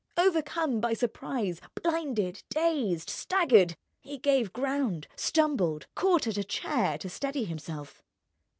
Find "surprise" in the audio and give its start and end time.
0.93-1.61